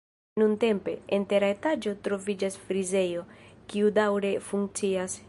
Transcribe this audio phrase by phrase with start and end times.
[0.41, 3.27] Nuntempe, en tera etaĝo troviĝas frizejo,
[3.75, 5.19] kiu daŭre funkcias.